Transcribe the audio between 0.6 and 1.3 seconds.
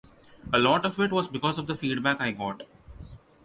of it was